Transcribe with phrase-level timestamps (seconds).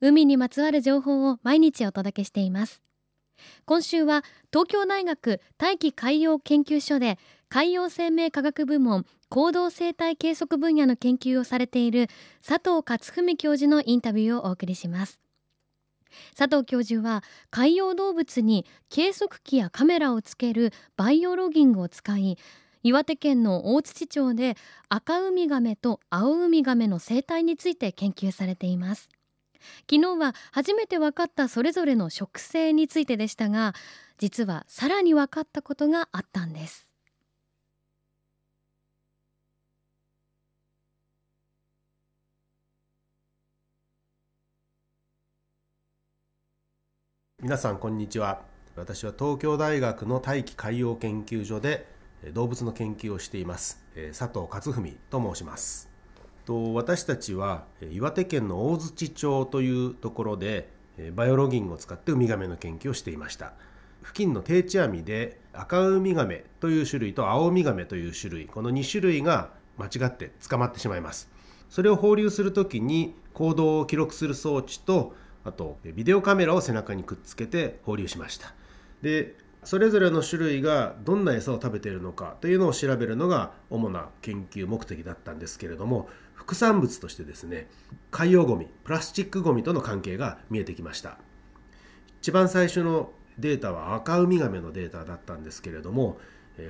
[0.00, 2.82] 海にまつわる情報を毎日お届けしています。
[3.64, 12.08] 今週は東京大学大気海洋研究所で海洋生命科学部門行動生態計測分野の研究をされている
[12.46, 15.20] 佐藤勝文教授のインタビューをお送りします。
[16.36, 22.38] 佐藤教授は海洋動物に計測器やカメラをつけるバイオロギングを使い
[22.82, 24.56] 岩手県の大槌町で
[24.88, 29.08] 赤ウミガメと青ウミガメの生態について研究されています。
[29.90, 33.74] 昨日は初めて分かったそれぞれの食性についてでしたが
[34.18, 36.86] 実はさらに分かったことがあったんです。
[47.42, 48.40] 皆さんこんにちは。
[48.76, 51.86] 私は東京大学の大気海洋研究所で
[52.32, 53.84] 動物の研究をしています
[54.16, 55.95] 佐藤勝文と申します。
[56.46, 60.70] と私たちは岩手県の大槌町というところで
[61.14, 63.52] バイオロギングを使ってウミガメの研究をしていました。
[64.02, 71.28] 付近の定置網で赤ウミガメという種類と青ウミガメという種類この2種類が間違って捕まってしまいます。
[71.68, 75.14] それを放流する時に行動を記録する装置と
[75.44, 78.54] あとビデオカメラを背中にくっつけて放流しました。
[79.02, 87.66] でそれぞれの種類がどんな餌を食べているのかというのを調べるのが主な研究目的だったんですけれども副産物としてですね
[88.12, 91.18] 海洋ゴミプラスチックゴミとの関係が見えてきました。
[92.20, 96.18] 一番最初のデータは赤ウミガメのデータだったんですけれども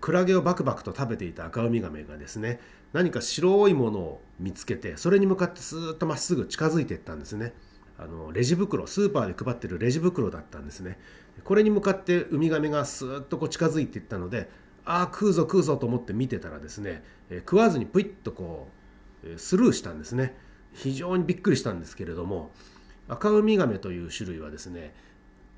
[0.00, 2.60] クラゲをバクバクと食べていた赤ウミガメがですね
[2.92, 7.52] 何か白いものを見つけてそれに向かってスーッとまっすぐ近づいていったんですね。
[7.98, 10.98] あのレジ袋スーパーで配ってるレジ袋だったんですね。
[11.44, 14.48] これに向かってウミガメがスーッとこう近づいていったので
[14.84, 18.81] ああ食うぞ食うぞと思って見てたらですね、食わずにプイッとこう
[19.36, 20.36] スルーしたんですね。
[20.72, 22.50] 非常にびっくりしたんですけれども
[23.08, 24.94] 赤ウミガメという種類はですね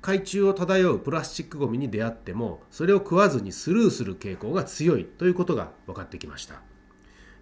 [0.01, 6.61] 海中を漂うプラスチックごみに出会ってもそれを食わずにスルーする傾向が強いということが分かってきました。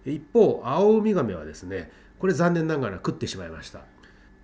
[0.06, 3.80] 一方青ウミガメはですねこれ残念ながら食ってしまいました。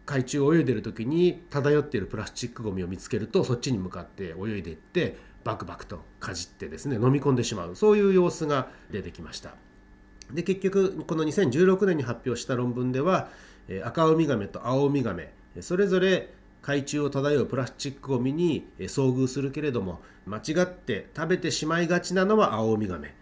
[0.07, 7.77] 海中を泳いでる時に漂っているプラスチックごみを見つけるとそっちに向かって泳いでいってバクバクとかじってですね飲み込んでしまう。
[7.77, 9.55] そういう様子が出てきました。
[10.33, 13.29] で結局この2016年に発表した論文では
[13.85, 16.33] 赤ウミガメと青ウミガメそれぞれ
[16.63, 23.15] 海中を漂うプラスチックごみに遭遇するけれども間違って食べてしまいがちなのは青ウミガメ。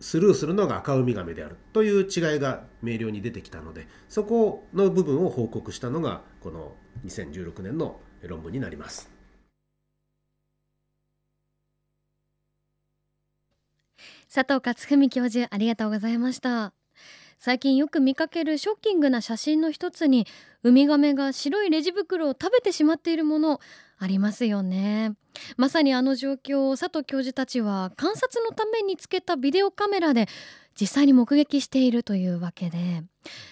[0.00, 1.56] スルーするのが赤ウミガメである。
[1.72, 6.74] という違いが明瞭に出てきたのでそこの部分を報告したのがこの
[7.06, 9.21] 2016年の論文になります。
[14.34, 16.72] 佐藤勝文教授ありがとうございました。
[17.38, 20.26] 最近よく見かけるショッキングな写真の一つに
[20.62, 23.60] ウミガメが白いレジ袋を食べてしまっているもの
[23.98, 25.12] ありますよね。
[25.58, 30.28] まさにあの状況を佐藤教授たちは観察のためにつけたビデオカメラで
[30.80, 32.78] 実際に目撃しているというわけで。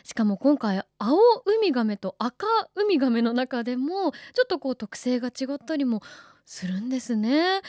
[0.02, 6.00] しかも今回青ウミガメと赤ウミガメの中でもちょっとこう特性が違ったりも
[6.44, 7.60] するんですね。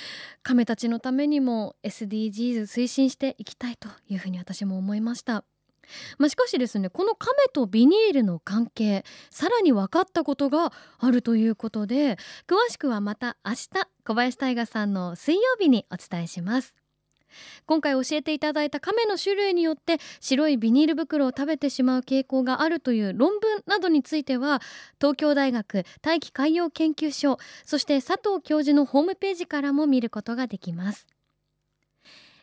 [0.44, 5.44] 亀たちのためにも SDGs 推進していきたいというふうに私も思いました。
[6.18, 12.18] まあ、しかしですねこの亀とビニールの関係さらに分かったことがあるということで
[12.48, 13.70] 詳しくはまた明日
[14.06, 16.81] 小林大賀さんの水曜日にお伝えします。
[17.66, 24.62] 今回教えていただいた亀の種類によって白いビニール袋を食べてしまう傾向があるという論文などについては
[25.00, 31.08] 東京大学大気海洋研究所そして佐藤教授のホームページからも見ることができます。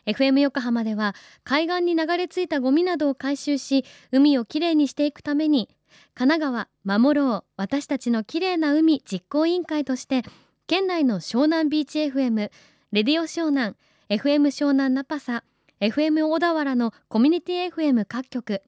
[0.05, 1.13] FM 横浜では
[1.43, 5.69] 海岸に流れ着いたゴミなどを回収し海をきれいにしていくために
[6.15, 10.23] 神奈川守ろう私たちのきれいな海実行委員会として
[10.67, 12.49] 県内の湘南ビーチ FM
[12.91, 13.75] レディオ湘南
[14.09, 15.43] FM 湘南ナパサ
[15.79, 18.63] FM 小田原のコミュニティ FM 各局。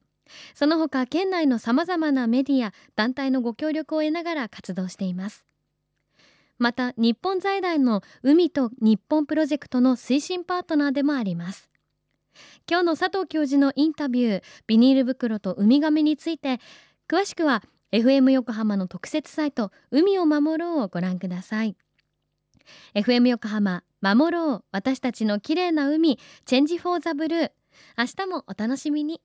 [0.54, 5.44] その他県内のさまざまなメディア団体のご協力を得ながら活動しています。
[6.58, 11.68] また日本財団の海と日本プロジェクトの推進パートナーでもあります。
[12.70, 16.60] 今日の佐藤教授のインタビュービニール袋とウミガメについて
[17.08, 21.74] 詳しくは FM 横浜の特設サイト海を守ろうをご覧ください。
[22.94, 24.64] FM 横浜守ろう。
[24.72, 26.18] 私たちの綺麗な海。
[26.44, 27.50] チェンジフォーザブルー。
[27.96, 29.22] 明日もお楽しみに。